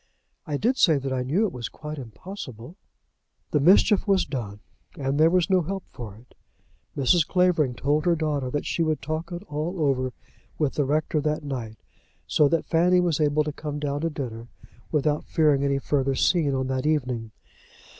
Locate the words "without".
14.91-15.23